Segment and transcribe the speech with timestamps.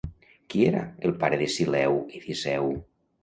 [0.53, 0.79] Qui era
[1.09, 2.73] el pare de Sileu i Diceu?